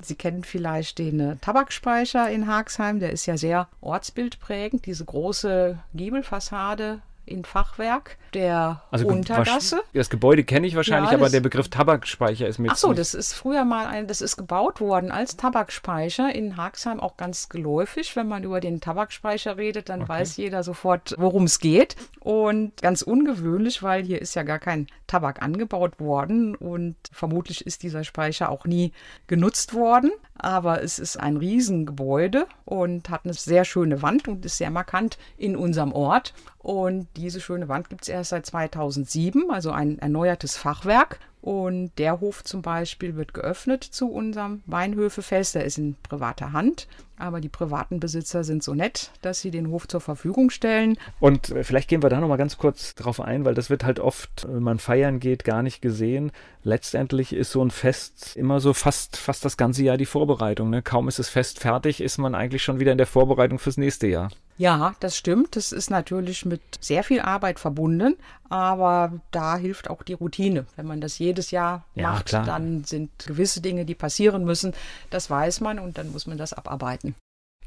[0.01, 5.79] Sie kennen vielleicht den äh, Tabakspeicher in Haagsheim, der ist ja sehr ortsbildprägend, diese große
[5.95, 9.83] Giebelfassade in Fachwerk der also Untergasse.
[9.93, 13.15] Das Gebäude kenne ich wahrscheinlich, ja, aber der Begriff Tabakspeicher ist mir Ach so, das
[13.15, 18.15] ist früher mal ein, das ist gebaut worden als Tabakspeicher in Haagsheim auch ganz geläufig.
[18.15, 20.09] Wenn man über den Tabakspeicher redet, dann okay.
[20.11, 21.97] weiß jeder sofort, worum es geht.
[22.21, 27.83] Und ganz ungewöhnlich, weil hier ist ja gar kein Tabak angebaut worden und vermutlich ist
[27.83, 28.93] dieser Speicher auch nie
[29.27, 30.11] genutzt worden.
[30.39, 35.19] Aber es ist ein Riesengebäude und hat eine sehr schöne Wand und ist sehr markant
[35.39, 36.35] in unserem Ort.
[36.67, 41.21] Und diese schöne Wand gibt es erst seit 2007, also ein erneuertes Fachwerk.
[41.47, 45.55] Und der Hof zum Beispiel wird geöffnet zu unserem Weinhöfefest.
[45.55, 46.89] Der ist in privater Hand.
[47.19, 50.99] Aber die privaten Besitzer sind so nett, dass sie den Hof zur Verfügung stellen.
[51.21, 54.01] Und äh, vielleicht gehen wir da nochmal ganz kurz drauf ein, weil das wird halt
[54.01, 56.33] oft, wenn man feiern geht, gar nicht gesehen.
[56.65, 60.69] Letztendlich ist so ein Fest immer so fast, fast das ganze Jahr die Vorbereitung.
[60.69, 60.83] Ne?
[60.83, 64.09] Kaum ist das Fest fertig, ist man eigentlich schon wieder in der Vorbereitung fürs nächste
[64.09, 64.31] Jahr.
[64.59, 65.55] Ja, das stimmt.
[65.57, 68.17] Das ist natürlich mit sehr viel Arbeit verbunden,
[68.49, 70.67] aber da hilft auch die Routine.
[70.77, 72.45] Wenn man das jedes Jahr ja, macht, klar.
[72.45, 74.75] dann sind gewisse Dinge, die passieren müssen.
[75.11, 77.15] Das weiß man und dann muss man das abarbeiten.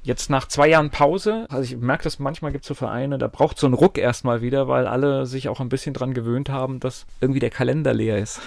[0.01, 3.27] Jetzt nach zwei Jahren Pause, also ich merke das manchmal gibt es so Vereine, da
[3.27, 6.79] braucht so ein Ruck erstmal wieder, weil alle sich auch ein bisschen dran gewöhnt haben,
[6.79, 8.39] dass irgendwie der Kalender leer ist.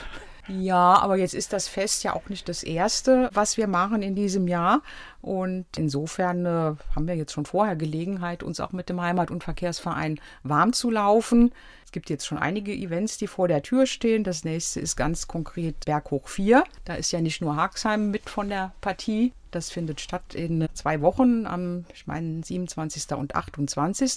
[0.49, 4.17] Ja, aber jetzt ist das Fest ja auch nicht das erste, was wir machen in
[4.17, 4.83] diesem Jahr.
[5.21, 9.45] Und insofern äh, haben wir jetzt schon vorher Gelegenheit, uns auch mit dem Heimat- und
[9.45, 11.53] Verkehrsverein warm zu laufen.
[11.93, 14.25] Es gibt jetzt schon einige Events, die vor der Tür stehen.
[14.25, 16.65] Das nächste ist ganz konkret Berghoch 4.
[16.87, 21.03] Da ist ja nicht nur Haxheim mit von der Partie, das findet statt in zwei
[21.03, 23.13] Wochen, am, ich meine, 27.
[23.13, 24.15] und 28.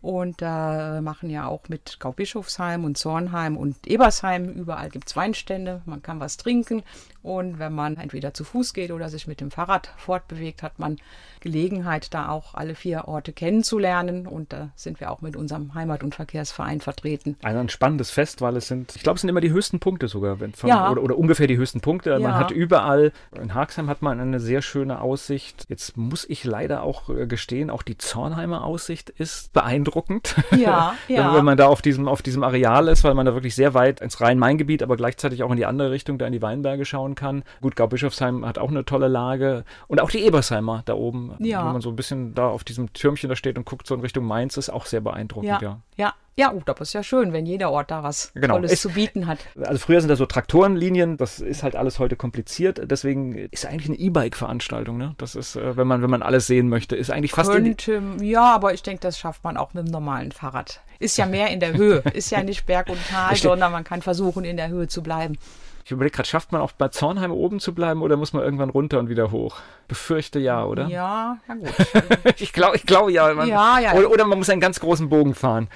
[0.00, 5.82] Und da machen ja auch mit Gaubischofsheim und Zornheim und Ebersheim, überall gibt es Weinstände,
[5.84, 6.84] man kann was trinken.
[7.26, 10.96] Und wenn man entweder zu Fuß geht oder sich mit dem Fahrrad fortbewegt, hat man
[11.40, 14.28] Gelegenheit, da auch alle vier Orte kennenzulernen.
[14.28, 17.36] Und da sind wir auch mit unserem Heimat- und Verkehrsverein vertreten.
[17.42, 20.06] Also ein spannendes Fest, weil es sind, ich glaube, es sind immer die höchsten Punkte
[20.06, 20.88] sogar, von, ja.
[20.88, 22.10] oder, oder, ungefähr die höchsten Punkte.
[22.10, 22.18] Ja.
[22.20, 25.66] Man hat überall, in Haxheim hat man eine sehr schöne Aussicht.
[25.68, 30.36] Jetzt muss ich leider auch äh, gestehen, auch die Zornheimer Aussicht ist beeindruckend.
[30.56, 31.34] Ja, ja.
[31.34, 34.00] wenn man da auf diesem, auf diesem Areal ist, weil man da wirklich sehr weit
[34.00, 37.42] ins Rhein-Main-Gebiet, aber gleichzeitig auch in die andere Richtung, da in die Weinberge schauen kann.
[37.60, 39.64] Gut, Gaubischofsheim hat auch eine tolle Lage.
[39.88, 41.64] Und auch die Ebersheimer da oben, ja.
[41.64, 44.00] wenn man so ein bisschen da auf diesem Türmchen da steht und guckt so in
[44.00, 45.60] Richtung Mainz, ist auch sehr beeindruckend, ja.
[45.60, 46.14] Ja, ja.
[46.38, 48.56] Ja, oh, das ist ja schön, wenn jeder Ort da was genau.
[48.56, 49.38] Tolles ist, zu bieten hat.
[49.58, 52.78] Also früher sind da so Traktorenlinien, das ist halt alles heute kompliziert.
[52.90, 54.98] Deswegen ist eigentlich eine E-Bike-Veranstaltung.
[54.98, 55.14] Ne?
[55.16, 57.50] Das ist, äh, wenn man wenn man alles sehen möchte, ist eigentlich fast.
[57.50, 60.80] Könnte, ja, aber ich denke, das schafft man auch mit dem normalen Fahrrad.
[60.98, 64.02] Ist ja mehr in der Höhe, ist ja nicht Berg und Tal, sondern man kann
[64.02, 65.38] versuchen, in der Höhe zu bleiben.
[65.86, 68.70] Ich überlege gerade, schafft man auch bei Zornheim oben zu bleiben oder muss man irgendwann
[68.70, 69.58] runter und wieder hoch?
[69.86, 70.88] Befürchte ja, oder?
[70.88, 71.72] Ja, na gut.
[72.40, 73.92] ich glaube ich glaub, ja, man, ja, ja.
[73.92, 75.68] Oder, oder, man muss einen ganz großen Bogen fahren.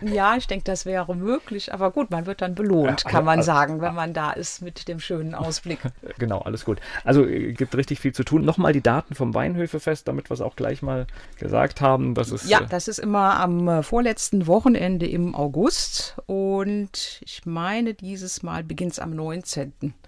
[0.00, 1.74] ja, ich denke, das wäre möglich.
[1.74, 4.62] Aber gut, man wird dann belohnt, ja, kann man also, sagen, wenn man da ist
[4.62, 5.80] mit dem schönen Ausblick.
[6.18, 6.78] Genau, alles gut.
[7.04, 8.44] Also äh, gibt richtig viel zu tun.
[8.44, 11.06] Nochmal die Daten vom Weinhöfefest, damit wir es auch gleich mal
[11.38, 12.14] gesagt haben.
[12.14, 16.16] Das ist, ja, äh, das ist immer am äh, vorletzten Wochenende im August.
[16.26, 19.55] Und ich meine, dieses Mal beginnt es am 19.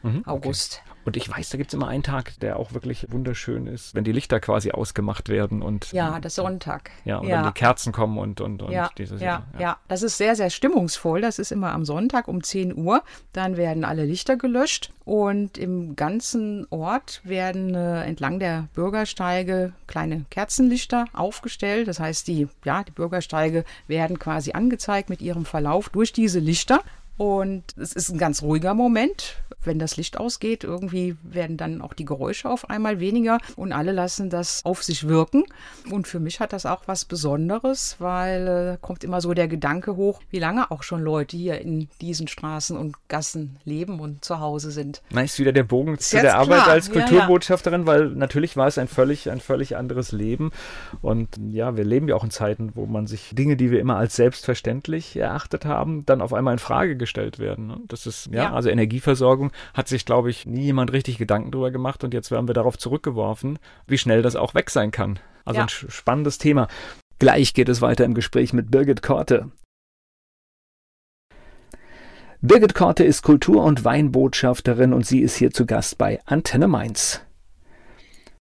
[0.02, 0.82] Mhm, August.
[0.84, 0.98] Okay.
[1.08, 4.04] Und ich weiß, da gibt es immer einen Tag, der auch wirklich wunderschön ist, wenn
[4.04, 5.90] die Lichter quasi ausgemacht werden und.
[5.92, 6.90] Ja, das Sonntag.
[7.06, 7.36] Ja, und ja.
[7.36, 9.76] dann die Kerzen kommen und, und, und ja, dieses ja, ja, ja.
[9.88, 11.22] Das ist sehr, sehr stimmungsvoll.
[11.22, 13.02] Das ist immer am Sonntag um 10 Uhr.
[13.32, 20.26] Dann werden alle Lichter gelöscht und im ganzen Ort werden äh, entlang der Bürgersteige kleine
[20.28, 21.88] Kerzenlichter aufgestellt.
[21.88, 26.80] Das heißt, die, ja, die Bürgersteige werden quasi angezeigt mit ihrem Verlauf durch diese Lichter.
[27.18, 29.36] Und es ist ein ganz ruhiger Moment.
[29.64, 33.90] Wenn das Licht ausgeht, irgendwie werden dann auch die Geräusche auf einmal weniger und alle
[33.90, 35.42] lassen das auf sich wirken.
[35.90, 39.96] Und für mich hat das auch was Besonderes, weil äh, kommt immer so der Gedanke
[39.96, 44.38] hoch, wie lange auch schon Leute hier in diesen Straßen und Gassen leben und zu
[44.38, 45.02] Hause sind.
[45.10, 46.68] Na, ist wieder der Bogen zu der Arbeit klar.
[46.68, 47.98] als Kulturbotschafterin, ja, ja.
[48.00, 50.52] weil natürlich war es ein völlig, ein völlig anderes Leben.
[51.02, 53.96] Und ja, wir leben ja auch in Zeiten, wo man sich Dinge, die wir immer
[53.96, 57.84] als selbstverständlich erachtet haben, dann auf einmal in Frage gestellt gestellt werden.
[57.88, 61.70] Das ist, ja, ja, also Energieversorgung hat sich, glaube ich, nie jemand richtig Gedanken drüber
[61.70, 65.18] gemacht und jetzt werden wir darauf zurückgeworfen, wie schnell das auch weg sein kann.
[65.46, 65.64] Also ja.
[65.64, 66.68] ein spannendes Thema.
[67.18, 69.50] Gleich geht es weiter im Gespräch mit Birgit Korte.
[72.42, 77.22] Birgit Korte ist Kultur- und Weinbotschafterin und sie ist hier zu Gast bei Antenne Mainz.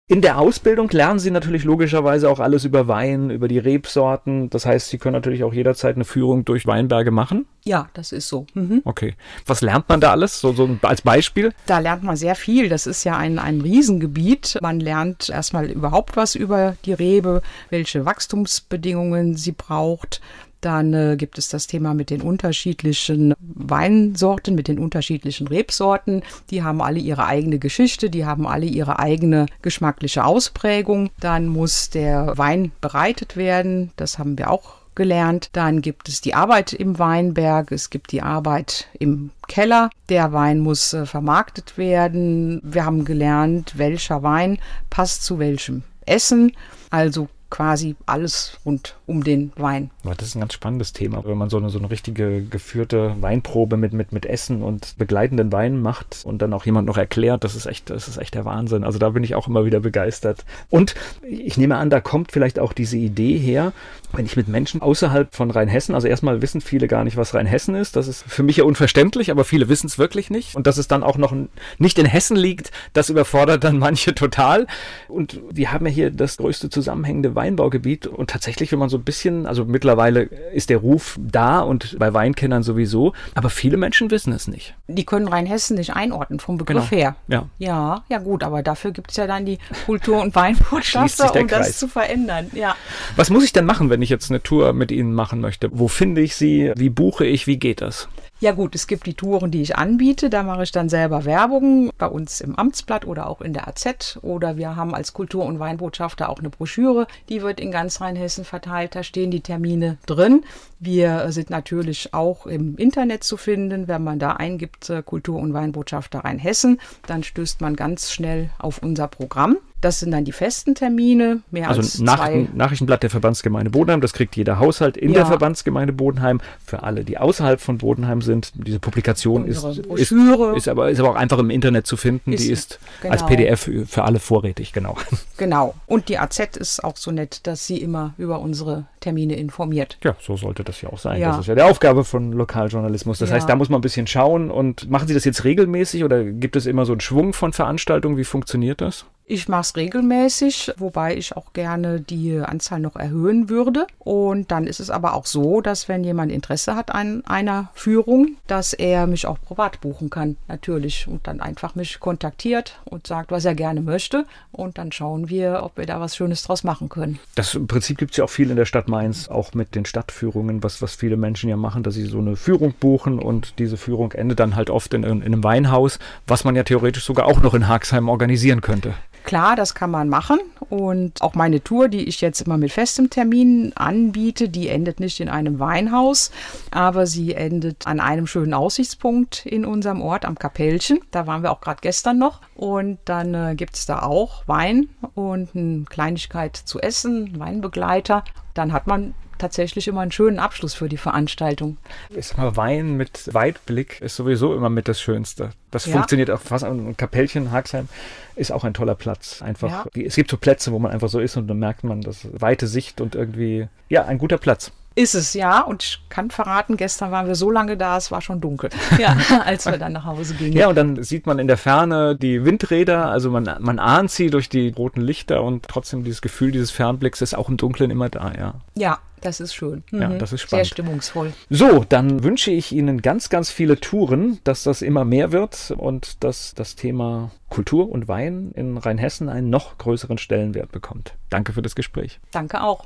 [0.09, 4.49] In der Ausbildung lernen Sie natürlich logischerweise auch alles über Wein, über die Rebsorten.
[4.49, 7.45] Das heißt, Sie können natürlich auch jederzeit eine Führung durch Weinberge machen.
[7.65, 8.47] Ja, das ist so.
[8.53, 8.81] Mhm.
[8.85, 9.15] Okay.
[9.45, 10.39] Was lernt man da alles?
[10.39, 11.53] So, so als Beispiel?
[11.65, 12.69] Da lernt man sehr viel.
[12.69, 14.57] Das ist ja ein, ein Riesengebiet.
[14.61, 20.21] Man lernt erstmal überhaupt was über die Rebe, welche Wachstumsbedingungen sie braucht,
[20.61, 26.23] dann äh, gibt es das Thema mit den unterschiedlichen Weinsorten, mit den unterschiedlichen Rebsorten.
[26.49, 31.09] Die haben alle ihre eigene Geschichte, die haben alle ihre eigene geschmackliche Ausprägung.
[31.19, 33.91] Dann muss der Wein bereitet werden.
[33.95, 35.49] Das haben wir auch gelernt.
[35.53, 39.89] Dann gibt es die Arbeit im Weinberg, es gibt die Arbeit im Keller.
[40.09, 42.59] Der Wein muss äh, vermarktet werden.
[42.63, 44.57] Wir haben gelernt, welcher Wein
[44.89, 46.51] passt zu welchem Essen.
[46.89, 49.89] Also quasi alles rund um den Wein.
[50.03, 53.77] Das ist ein ganz spannendes Thema, wenn man so eine, so eine richtige geführte Weinprobe
[53.77, 57.55] mit, mit, mit Essen und begleitenden Weinen macht und dann auch jemand noch erklärt, das
[57.55, 58.83] ist echt, das ist echt der Wahnsinn.
[58.83, 60.45] Also da bin ich auch immer wieder begeistert.
[60.69, 63.71] Und ich nehme an, da kommt vielleicht auch diese Idee her,
[64.13, 67.75] wenn ich mit Menschen außerhalb von Rheinhessen, also erstmal wissen viele gar nicht, was Rheinhessen
[67.75, 67.95] ist.
[67.95, 70.55] Das ist für mich ja unverständlich, aber viele wissen es wirklich nicht.
[70.55, 71.33] Und dass es dann auch noch
[71.77, 74.67] nicht in Hessen liegt, das überfordert dann manche total.
[75.07, 78.07] Und wir haben ja hier das größte zusammenhängende Weinbaugebiet.
[78.07, 80.23] Und tatsächlich, wenn man so ein bisschen, also mittlerweile
[80.53, 84.75] ist der Ruf da und bei Weinkennern sowieso, aber viele Menschen wissen es nicht.
[84.87, 87.01] Die können Rheinhessen nicht einordnen vom Begriff genau.
[87.01, 87.15] her.
[87.27, 87.45] Ja.
[87.57, 91.67] ja, ja gut, aber dafür gibt es ja dann die Kultur- und Weinbotschafter, um Kreis.
[91.67, 92.47] das zu verändern.
[92.53, 92.75] Ja.
[93.15, 95.69] Was muss ich denn machen, wenn wenn ich jetzt eine Tour mit Ihnen machen möchte?
[95.71, 96.71] Wo finde ich sie?
[96.75, 97.47] Wie buche ich?
[97.47, 98.07] Wie geht das?
[98.39, 100.29] Ja gut, es gibt die Touren, die ich anbiete.
[100.29, 104.19] Da mache ich dann selber Werbung bei uns im Amtsblatt oder auch in der AZ.
[104.21, 108.45] Oder wir haben als Kultur- und Weinbotschafter auch eine Broschüre, die wird in ganz Rheinhessen
[108.45, 108.93] verteilt.
[108.93, 110.43] Da stehen die Termine drin.
[110.79, 113.87] Wir sind natürlich auch im Internet zu finden.
[113.87, 118.83] Wenn man da eingibt äh, Kultur- und Weinbotschafter Rheinhessen, dann stößt man ganz schnell auf
[118.83, 119.57] unser Programm.
[119.79, 121.41] Das sind dann die festen Termine.
[121.51, 122.47] Mehr also als Nach zwei.
[122.53, 125.17] Nachrichtenblatt der Verbandsgemeinde Bodenheim, das kriegt jeder Haushalt in Ja.
[125.19, 126.41] der Verbandsgemeinde Bodenheim.
[126.65, 131.09] Für alle, die außerhalb von Bodenheim sind, diese Publikation ist, ist, ist, aber, ist aber
[131.11, 132.33] auch einfach im Internet zu finden.
[132.33, 133.27] Ist- die ist als genau.
[133.27, 134.95] PDF für, alle vorrätig, genau.
[135.37, 135.75] Genau.
[135.85, 139.97] Und die AZ ist auch so nett, dass sie immer über unsere Termine informiert.
[140.03, 141.21] Ja, so sollte das ja auch sein.
[141.21, 141.29] Ja.
[141.31, 143.19] Das ist ja der Aufgabe von Lokaljournalismus.
[143.19, 143.35] Das Ja.
[143.35, 144.49] heißt, da muss man ein bisschen schauen.
[144.49, 148.17] Und machen Sie das jetzt regelmäßig oder gibt es immer so einen Schwung von Veranstaltungen?
[148.17, 149.05] Wie funktioniert das?
[149.29, 153.85] Ich mache es regelmäßig, wobei ich auch gerne die Anzahl noch erhöhen würde.
[153.99, 158.37] Und dann ist es aber auch so, dass wenn jemand Interesse hat an einer Führung,
[158.47, 161.09] dass er mich auch privat buchen kann, natürlich.
[161.09, 164.25] Und dann einfach mich kontaktiert und sagt, was er gerne möchte.
[164.53, 167.19] Und dann schauen wir, ob wir da was Schönes draus machen können.
[167.35, 169.83] Das im Prinzip gibt es ja auch viel in der Stadt Mainz, auch mit den
[169.83, 173.75] Stadtführungen, was, was viele Menschen ja machen, dass sie so eine Führung buchen und diese
[173.75, 177.41] Führung endet dann halt oft in, in einem Weinhaus, was man ja theoretisch sogar auch
[177.41, 178.93] noch in Haxheim organisieren könnte.
[179.27, 180.39] Klar, das kann man machen.
[180.69, 185.19] Und auch meine Tour, die ich jetzt immer mit festem Termin anbiete, die endet nicht
[185.19, 186.31] in einem Weinhaus,
[186.71, 191.01] aber sie endet an einem schönen Aussichtspunkt in unserem Ort am Kapellchen.
[191.11, 192.39] Da waren wir auch gerade gestern noch.
[192.55, 198.23] Und dann äh, gibt es da auch Wein und eine Kleinigkeit zu essen, Weinbegleiter.
[198.53, 201.77] Dann hat man tatsächlich immer einen schönen Abschluss für die Veranstaltung.
[202.09, 205.51] Ich sag mal, Wein mit Weitblick ist sowieso immer mit das Schönste.
[205.71, 205.93] Das Ja.
[205.93, 206.63] funktioniert auch fast.
[206.65, 207.87] Ein Kapellchen, Haxheim
[208.35, 209.41] ist auch ein toller Platz.
[209.41, 210.01] Einfach, Ja.
[210.03, 212.67] es gibt so Plätze, wo man einfach so ist und dann merkt man, das weite
[212.67, 214.71] Sicht und irgendwie, ja, ein guter Platz.
[214.97, 215.61] Ist es, ja.
[215.61, 218.69] Und ich kann verraten, gestern waren wir so lange da, es war schon dunkel.
[218.97, 220.53] Ja, als wir dann nach Hause gingen.
[220.57, 224.29] Ja, und dann sieht man in der Ferne die Windräder, also man, man ahnt sie
[224.31, 228.09] durch die roten Lichter und trotzdem dieses Gefühl dieses Fernblicks ist auch im Dunkeln immer
[228.09, 228.55] da, ja.
[228.73, 229.83] Ja, das ist schön.
[229.91, 230.17] Ja, Mhm.
[230.19, 230.67] das ist Sehr spannend.
[230.67, 231.33] stimmungsvoll.
[231.51, 236.23] So, dann wünsche ich Ihnen ganz, ganz viele Touren, dass das immer mehr wird und
[236.23, 241.13] dass das Thema Kultur und Wein in Rheinhessen einen noch größeren Stellenwert bekommt.
[241.29, 242.19] Danke für das Gespräch.
[242.31, 242.85] Danke auch.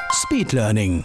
[0.11, 0.99] Speedlearning.